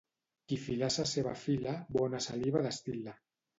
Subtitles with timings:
[0.51, 3.17] Qui filassa seva fila bona saliva destil·la.